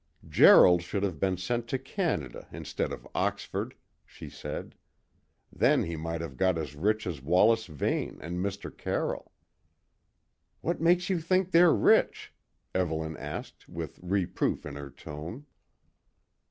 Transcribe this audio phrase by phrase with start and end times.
[0.27, 4.73] "Gerald should have been sent to Canada instead of Oxford," she said.
[5.53, 8.75] "Then he might have got as rich as Wallace Vane and Mr.
[8.75, 9.31] Carroll."
[10.61, 12.33] "What makes you think they're rich?"
[12.73, 15.45] Evelyn asked with reproof in her tone.